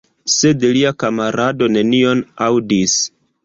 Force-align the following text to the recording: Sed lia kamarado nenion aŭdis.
Sed 0.35 0.65
lia 0.77 0.93
kamarado 1.03 1.69
nenion 1.77 2.27
aŭdis. 2.51 3.01